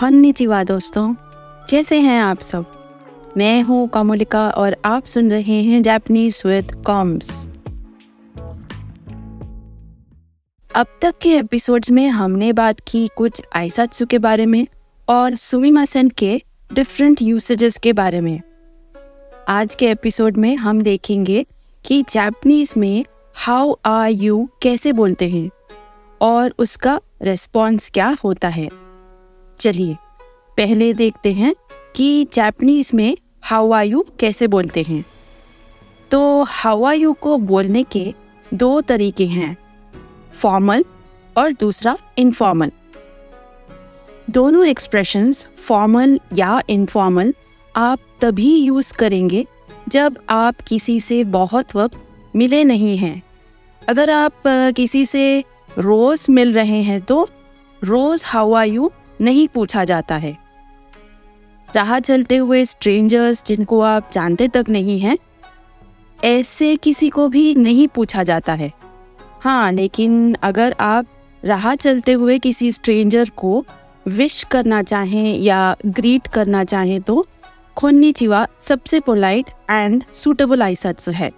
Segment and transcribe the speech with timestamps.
[0.00, 1.14] कॉन्निचिवा दोस्तों,
[1.70, 2.66] कैसे हैं आप सब?
[3.36, 7.48] मैं हूँ कमलिका और आप सुन रहे हैं जापानीज विद कॉम्स
[10.76, 14.66] अब तक के एपिसोड्स में हमने बात की कुछ आइसात्सु के बारे में
[15.08, 18.40] और सुमिमासन के डिफरेंट यूसेजेस के बारे में।
[19.48, 21.46] आज के एपिसोड में हम देखेंगे
[21.84, 23.04] कि जापानीज में
[23.34, 25.50] हाउ आर यू कैसे बोलते हैं
[26.20, 28.87] और उसका रेस्पॉन्स क्या होता है।
[29.60, 29.94] चलिए,
[30.56, 31.54] पहले देखते हैं
[31.96, 35.04] कि जापानीज में हाउ आर यू कैसे बोलते हैं।
[36.10, 38.12] तो हाउ आर यू को बोलने के
[38.54, 39.56] दो तरीके हैं
[40.34, 40.84] फॉर्मल
[41.36, 42.70] और दूसरा इनफॉर्मल
[44.30, 47.32] दोनों एक्सप्रेशंस फॉर्मल या इनफॉर्मल
[47.74, 49.44] आप तभी यूज़ करेंगे
[49.88, 51.96] जब आप किसी से बहुत वक्त
[52.36, 53.22] मिले नहीं हैं।
[53.82, 54.42] अगर आप
[54.76, 55.44] किसी से
[55.78, 57.28] रोज़ मिल रहे हैं तो
[57.82, 58.90] रोज़ हाउ आर यू
[59.20, 60.36] नहीं पूछा जाता है।
[61.68, 65.16] राह चलते हुए स्ट्रेंजर्स जिनको आप जानते तक नहीं हैं,
[66.18, 68.72] ऐसे किसी को भी नहीं पूछा जाता है।
[69.40, 71.06] हाँ लेकिन अगर आप
[71.42, 73.64] राह चलते हुए किसी स्ट्रेंजर को
[74.06, 77.26] विश करना चाहें या ग्रीट करना चाहें तो
[77.76, 81.30] खोन्नी चिवा सबसे पोलाइट एंड सूटेबल आइसट्स है।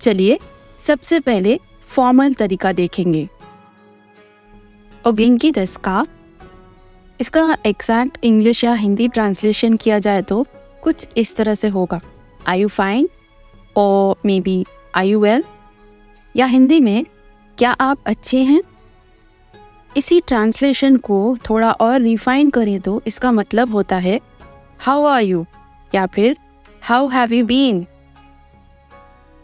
[0.00, 0.38] चलिए,
[0.86, 3.28] सबसे पहले फॉर्मल तरीका देखेंगे।
[5.04, 6.06] ओगेंकी दस का
[7.20, 10.44] इसका एग्जैक्ट इंग्लिश या हिंदी ट्रांसलेशन किया जाए तो
[10.82, 12.00] कुछ इस तरह से होगा।
[12.46, 13.08] आई यू फाइन
[13.76, 15.44] और maybe I you well
[16.34, 17.04] या हिंदी में,
[17.58, 18.62] क्या आप अच्छे हैं?
[19.96, 24.20] इसी ट्रांसलेशन को थोड़ा और रिफाइन करें तो इसका मतलब होता है
[24.80, 25.44] हाउ आर यू
[25.94, 26.36] या फिर
[26.82, 27.86] हाउ हैव यू बीन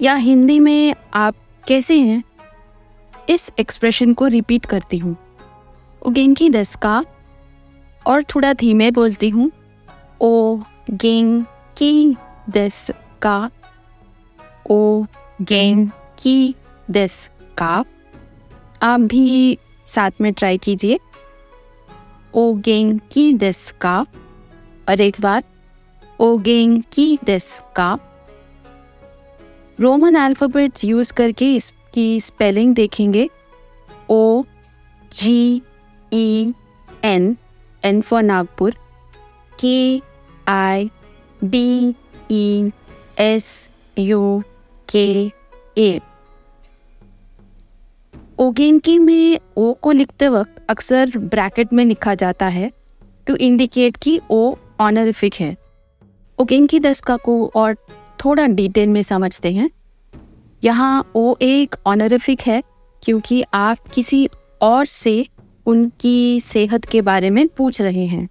[0.00, 1.34] या हिंदी में आप
[1.66, 2.22] कैसे हैं?
[3.28, 5.16] इस एक्सप्रेशन को रिपीट करती हूँ।
[6.02, 7.04] उगेंकी दस का
[8.08, 9.50] और थोड़ा धीमे बोलती हूँ,
[10.20, 11.44] ओ गेंग
[11.76, 12.16] की
[12.50, 12.90] दस
[13.22, 13.50] का,
[14.70, 15.04] ओ
[15.40, 15.88] गेंग
[16.18, 16.54] की
[16.90, 17.84] दस का,
[18.82, 20.98] आप भी साथ में ट्राई कीजिए।
[22.34, 24.06] ओ गेंग की दस का,
[24.88, 25.44] और एक बार,
[26.20, 27.98] ओ गेंग की दस का।
[29.80, 33.28] रोमन अल्फ़ाबेट्स यूज़ करके इसकी स्पेलिंग देखेंगे।
[34.10, 34.42] O,
[35.12, 35.62] G,
[36.12, 36.54] E,
[37.04, 37.36] N
[37.84, 38.74] for Nagpur
[39.64, 40.02] K
[40.48, 40.90] I
[41.44, 41.94] D
[42.30, 42.70] E
[43.18, 44.42] S U
[44.88, 45.32] K
[45.78, 46.00] A
[48.38, 52.72] ओगेंकी में ओ को लिखते वक्त अक्सर ब्रैकेट में लिखा जाता है
[53.26, 55.56] टू इंडिकेट कि ओ ऑनरिफिक है।
[56.38, 57.76] ओगेंकी दस्का को और
[58.24, 59.70] थोड़ा डिटेल में समझते हैं।
[60.64, 62.62] यहाँ ओ एक ऑनरिफिक है
[63.02, 64.28] क्योंकि आप किसी
[64.60, 65.26] और से
[65.68, 68.28] उनकी सेहत के बारे में पूछ रहे हैं।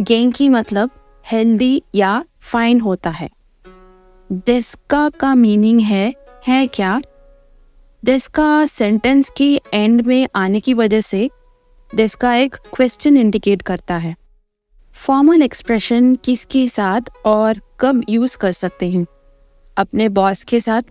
[0.00, 0.90] गेंकी मतलब
[1.32, 3.28] हेल्दी या फाइन होता है।
[4.30, 6.12] डेस्का का मीनिंग है
[6.46, 7.00] है क्या?
[8.04, 11.30] डेस्का सेंटेंस के एंड में आने की वजह से
[11.94, 14.14] डेस्का एक क्वेश्चन इंडिकेट करता है।
[14.96, 19.06] फॉर्मल एक्सप्रेशन किसके साथ और कब यूज़ कर सकते हैं?
[19.76, 20.82] अपने बॉस के साथ?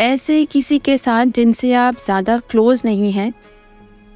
[0.00, 3.32] ऐसे किसी के साथ जिनसे आप ज़्यादा क्लोज नहीं हैं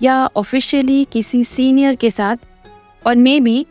[0.02, 2.36] या ऑफिशियली किसी सीनियर के साथ
[3.06, 3.66] और मे बी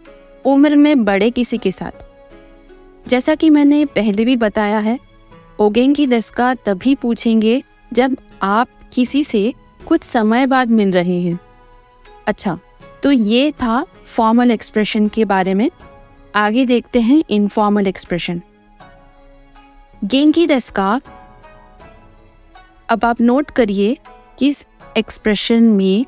[0.46, 4.98] उम्र में बड़े किसी के साथ। जैसा कि मैंने पहले भी बताया है
[5.60, 7.62] ओगेंग की दस्का तभी पूछेंगे
[7.94, 9.54] जब आप किसी से
[9.86, 11.40] कुछ समय बाद मिल रहे हैं।
[12.28, 12.58] अच्छा
[13.04, 15.70] तो ये था फॉर्मल एक्सप्रेशन के बारे में।
[16.36, 18.42] आगे देखते हैं इनफॉर्मल एक्सप्रेशन
[20.04, 21.02] गेंगी दस्का
[22.90, 23.98] अब आप नोट करिए
[24.40, 24.66] कि इस
[24.98, 26.06] एक्सप्रेशन में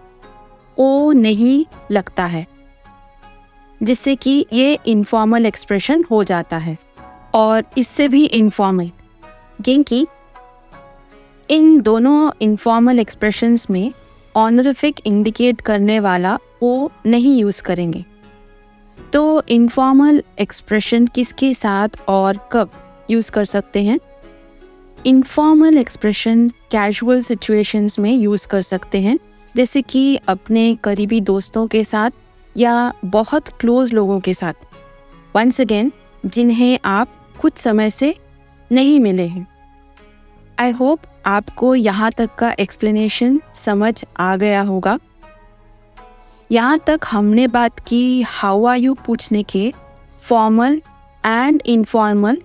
[0.78, 2.46] ओ नहीं लगता है,
[3.84, 6.78] जिससे कि ये इनफॉर्मल एक्सप्रेशन हो जाता है।
[7.36, 8.90] और इससे भी इनफॉर्मल
[9.66, 10.06] क्योंकि
[11.50, 13.92] इन दोनों इनफॉर्मल एक्सप्रेशंस में
[14.36, 18.04] ऑनरिफिक इंडिकेट करने वाला ओ नहीं यूज़ करेंगे।
[19.14, 22.72] तो इनफॉर्मल एक्सप्रेशन किसके साथ और कब
[23.10, 24.00] यूज़ कर सकते हैं?
[25.06, 29.18] इनफॉर्मल एक्सप्रेशन कैजुअल सिचुएशंस में यूज़ कर सकते हैं।
[29.56, 32.12] जैसे कि अपने करीबी दोस्तों के साथ
[32.58, 34.54] या बहुत क्लोज लोगों के साथ।
[35.36, 35.92] वंस अगेन
[36.26, 37.10] जिन्हें आप
[37.42, 38.16] कुछ समय से
[38.72, 39.48] नहीं मिले हैं।
[40.60, 44.98] आई होप आपको यहाँ तक का एक्सप्लेनेशन समझ आ गया होगा।
[46.52, 49.74] यहाँ तक हमने बात की हाउ आर यू पूछने के
[50.22, 50.82] फॉर्मल
[51.26, 52.42] एंड इनफॉर्मल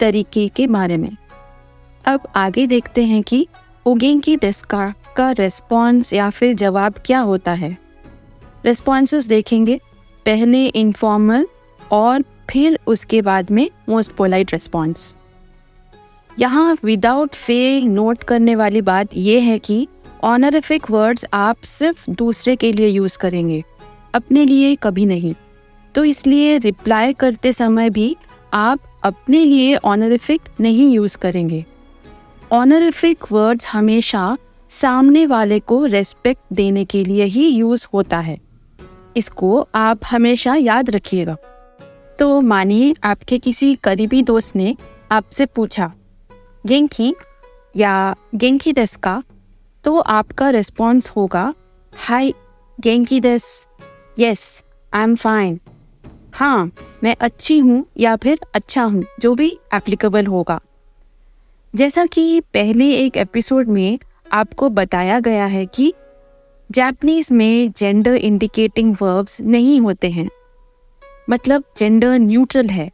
[0.00, 1.10] तरीके के बारे में।
[2.04, 3.46] अब आगे देखते हैं कि
[3.86, 7.76] ओगेंकी डेस्का का रेस्पॉन्स या फिर जवाब क्या होता है।
[8.64, 9.78] रेस्पॉन्सेस देखेंगे,
[10.26, 11.46] पहले इनफॉर्मल
[11.80, 15.14] और फिर उसके बाद में मोस्ट पोलाइट रिस्पॉन्स
[16.38, 19.86] यहाँ विदाउट फेल नोट करने वाली बात यह है कि
[20.24, 23.62] ऑनरिफिक वर्ड्स आप सिर्फ़ दूसरे के लिए यूज़ करेंगे,
[24.14, 25.34] अपने लिए कभी नहीं।
[25.94, 28.16] तो इसलिए रिप्लाई करते समय भी
[28.54, 31.64] आप अपने लिए ऑनरिफिक नहीं यूज़ करेंगे।
[32.52, 34.36] ऑनरिफिक वर्ड्स हमेशा
[34.70, 38.36] सामने वाले को रेस्पेक्ट देने के लिए ही यूज़ होता है।
[39.16, 41.36] इसको आप हमेशा याद रखिएगा।
[42.18, 44.76] तो मानिए, आपके किसी करीबी दोस्त ने
[45.12, 45.92] आपसे पूछा
[46.66, 47.14] गेंकी
[47.76, 49.22] या गेंकी दस का?
[49.84, 51.54] तो आपका रिस्पॉन्स होगा,
[51.92, 52.32] हाय
[52.78, 53.66] गेंकी दस
[54.18, 54.62] यस
[54.92, 55.58] आई एम फाइन
[56.34, 56.70] हाँ
[57.04, 60.60] मैं अच्छी हूँ या फिर अच्छा हूँ, जो भी एप्लीकेबल होगा।
[61.74, 63.98] जैसा कि पहले एक एपिसोड में
[64.32, 65.92] आपको बताया गया है कि
[66.70, 70.28] जापनीज में जेंडर इंडिकेटिंग वर्ब्स नहीं होते हैं।
[71.30, 72.90] मतलब जेंडर न्यूट्रल है।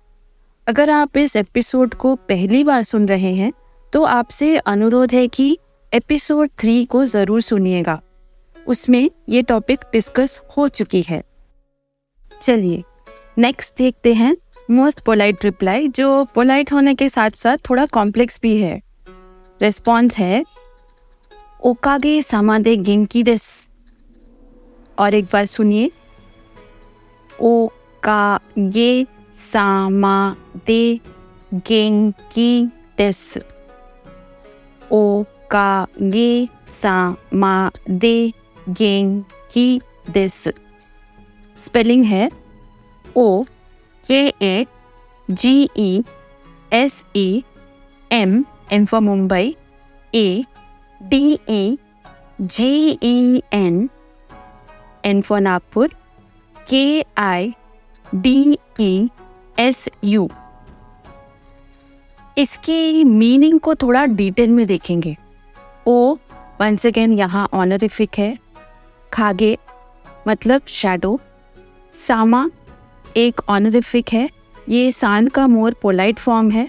[0.66, 3.52] अगर आप इस एपिसोड को पहली बार सुन रहे हैं
[3.92, 5.58] तो आपसे अनुरोध है कि
[5.92, 8.00] एपिसोड थ्री को ज़रूर सुनिएगा।
[8.56, 11.22] उसमें ये टॉपिक डिस्कस हो चुकी है।
[12.42, 12.82] चलिए
[13.38, 14.36] नेक्स्ट देखते हैं।
[14.70, 18.82] मोस्ट पोलाइट रिप्लाई जो पोलाइट होने के साथ साथ थोड़ा कॉम्प्लेक्स भी है।
[19.62, 20.44] रेस्पॉन्स है,
[21.65, 23.69] ओकागे सामादे गेंकी देस।
[24.99, 25.91] और एक बार सुनिए
[27.41, 27.69] ओ
[28.03, 29.06] का गे
[29.53, 30.37] सामा
[30.67, 31.00] दे
[31.55, 32.67] गेंकी
[32.99, 33.38] देस।
[34.93, 38.32] ओ का गे सामा दे
[38.69, 39.81] गेंकी
[40.11, 40.49] देस।
[41.59, 42.31] स्पेलिंग है,
[43.17, 43.44] O
[44.10, 44.66] K A
[45.31, 46.05] G E
[46.72, 47.44] S E
[48.12, 49.55] M M for Mumbai
[50.14, 50.44] A
[51.02, 51.78] D E
[52.40, 53.88] G E N
[55.05, 55.94] N for Nagpur
[56.70, 57.55] K I
[58.14, 59.08] D E
[59.58, 60.28] S U
[62.38, 65.16] इसकी मीनिंग को थोड़ा डिटेल में देखेंगे।
[65.87, 66.14] ओ
[66.61, 68.37] वंस अगेन यहाँ honorific है।
[69.12, 69.56] खागे
[70.28, 71.19] मतलब शैडो
[72.06, 72.49] सामा
[73.16, 74.28] एक ऑनरिफिक है।
[74.69, 76.69] ये सान का मोर पोलाइट फॉर्म है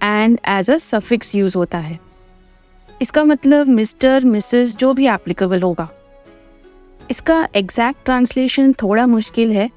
[0.00, 1.98] and as a suffix use होता है।
[3.02, 5.88] इसका मतलब मिस्टर मिसेस जो भी एप्लीकेबल होगा।
[7.10, 9.70] इसका एग्जैक्ट ट्रांसलेशन थोड़ा मुश्किल है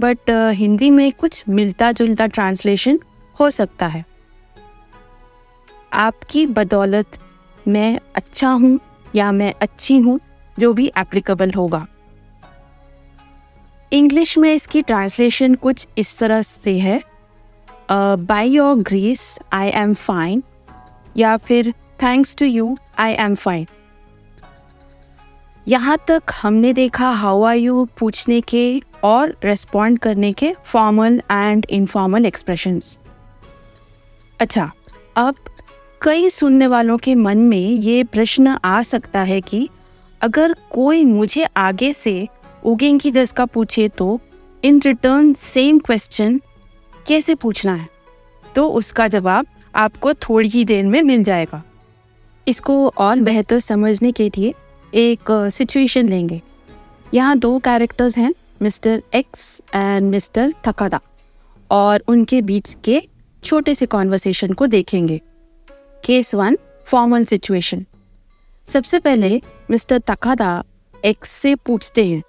[0.00, 2.98] बट uh, हिंदी में कुछ मिलता जुलता ट्रांसलेशन
[3.40, 4.04] हो सकता है।
[5.92, 7.18] आपकी बदौलत
[7.68, 8.78] मैं अच्छा हूँ
[9.14, 10.18] या मैं अच्छी हूँ
[10.58, 11.86] जो भी एप्लीकेबल होगा।
[13.92, 17.00] इंग्लिश में इसकी ट्रांसलेशन कुछ इस तरह से है।
[17.90, 20.42] By your grace I am fine
[21.16, 21.72] या फिर
[22.02, 23.66] thanks to you I am fine
[25.68, 31.66] यहाँ तक हमने देखा हाउ आर यू पूछने के और रेस्पॉन्ड करने के फॉर्मल एंड
[31.70, 32.98] इनफॉर्मल एक्सप्रेशंस
[34.40, 34.70] अच्छा
[35.16, 35.34] अब
[36.02, 39.68] कई सुनने वालों के मन में ये प्रश्न आ सकता है कि
[40.22, 42.28] अगर कोई मुझे आगे से
[42.66, 44.20] उगेंग की दस का पूछे तो
[44.64, 46.40] इन रिटर्न सेम क्वेश्चन
[47.06, 47.88] कैसे पूछना है?
[48.54, 51.62] तो उसका जवाब आपको थोड़ी ही देर में मिल जाएगा।
[52.48, 54.54] इसको और बेहतर समझने के लिए
[54.94, 56.40] एक सिचुएशन लेंगे।
[57.14, 61.00] यहाँ दो कैरेक्टर्स हैं mister X and mister Takada
[61.70, 63.02] और उनके बीच के
[63.44, 65.20] छोटे से कॉन्वर्सेशन को देखेंगे।
[66.04, 67.86] केस वन फॉर्मल सिचुएशन
[68.66, 70.64] सबसे पहले मिस्टर तकादा
[71.04, 72.22] एक्स से पूछते हैं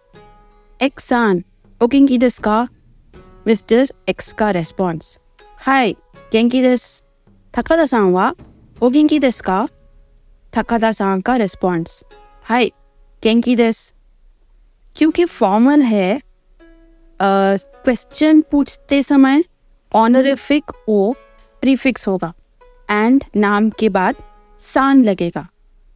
[0.81, 1.43] एक्स सान
[1.83, 2.67] ओकिंग दस का
[3.47, 5.19] मिस्टर एक्स का रेस्पॉन्स
[5.57, 5.91] हाय
[6.31, 7.03] गेंकी दस
[7.57, 8.33] थकादा सान वा
[8.83, 9.67] ओकिंग दस का
[10.57, 12.03] थकादा सान का रेस्पॉन्स
[12.43, 12.65] हाय
[13.23, 13.93] गेंकी दस
[14.95, 16.21] क्योंकि फॉर्मल है
[17.21, 19.43] क्वेश्चन uh, पूछते समय
[19.93, 21.13] ऑनरिफिक ओ
[21.61, 22.33] प्रीफिक्स होगा
[22.89, 24.15] एंड नाम के बाद
[24.59, 25.47] सान लगेगा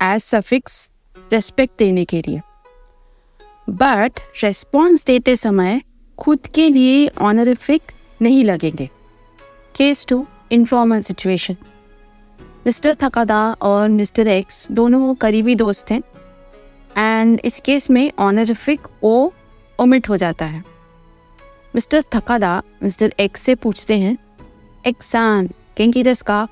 [0.03, 0.89] एज सफिक्स
[1.33, 2.41] रेस्पेक्ट देने के लिए।
[3.72, 5.82] बट रेस्पॉन्स देते समय
[6.18, 8.90] खुद के लिए ऑनरिफिक नहीं लगेंगे।
[9.75, 11.56] Case two informal situation
[12.66, 16.01] mister Takada और मिस्टर एक्स दोनों करीबी दोस्त हैं
[16.98, 19.30] एंड इस केस में ऑनरिफिक ओ
[19.80, 20.63] ओमिट हो जाता है।
[21.75, 24.18] मिस्टर थकादा मिस्टर एक्स से पूछते हैं
[24.88, 25.48] एक्सान
[25.78, 26.48] गेंकी दस का?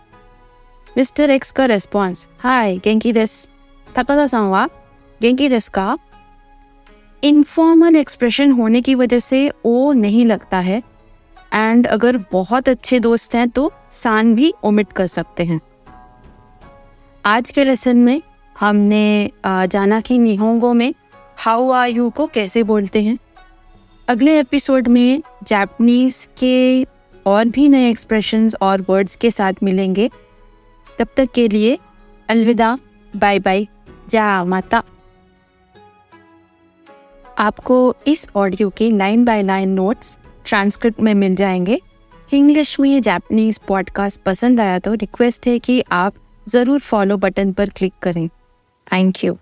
[0.97, 3.49] मिस्टर एक्स का रेस्पॉन्स हाय गेंकी दस
[3.97, 4.67] थकादा सांवा
[5.21, 5.97] गेंकी दस का?
[7.23, 10.81] इनफॉर्मल एक्सप्रेशन होने की वजह से ओ नहीं लगता है।
[11.53, 15.59] एंड अगर बहुत अच्छे दोस्त हैं तो सान भी ओमिट कर सकते हैं।
[17.25, 18.21] आज के लेसन में
[18.59, 20.93] हमने जाना कि निहोंगो में
[21.37, 23.17] हाउ आर यू को कैसे बोलते हैं।
[24.07, 26.83] अगले एपिसोड में जापनीज के
[27.25, 30.09] और भी नए एक्सप्रेशंस और वर्ड्स के साथ मिलेंगे।
[30.99, 31.77] तब तक के लिए
[32.29, 32.77] अलविदा
[33.13, 33.67] बाय बाय
[34.09, 34.83] जा माता।
[37.39, 41.79] आपको इस ऑडियो के nine by nine notes transcript में मिल जाएँगे।
[42.33, 46.13] इंग्लिश में जापनीज पॉडकास्ट पसंद आया तो रिक्वेस्ट है कि आप
[46.47, 48.27] ज़रूर फॉलो बटन पर क्लिक करें।
[48.87, 49.37] Thank you